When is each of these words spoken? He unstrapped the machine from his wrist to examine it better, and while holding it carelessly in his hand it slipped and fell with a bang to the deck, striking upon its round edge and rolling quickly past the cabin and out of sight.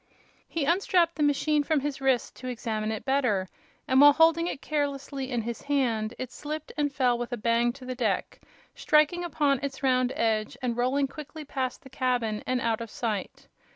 He 0.47 0.65
unstrapped 0.65 1.13
the 1.15 1.21
machine 1.21 1.61
from 1.63 1.81
his 1.81 2.01
wrist 2.01 2.35
to 2.37 2.47
examine 2.47 2.91
it 2.91 3.05
better, 3.05 3.47
and 3.87 4.01
while 4.01 4.13
holding 4.13 4.47
it 4.47 4.59
carelessly 4.59 5.29
in 5.29 5.43
his 5.43 5.61
hand 5.61 6.15
it 6.17 6.31
slipped 6.31 6.71
and 6.75 6.91
fell 6.91 7.19
with 7.19 7.31
a 7.31 7.37
bang 7.37 7.71
to 7.73 7.85
the 7.85 7.93
deck, 7.93 8.41
striking 8.73 9.23
upon 9.23 9.59
its 9.59 9.83
round 9.83 10.11
edge 10.15 10.57
and 10.63 10.75
rolling 10.75 11.07
quickly 11.07 11.45
past 11.45 11.83
the 11.83 11.89
cabin 11.91 12.41
and 12.47 12.61
out 12.61 12.81
of 12.81 12.89
sight. 12.89 13.47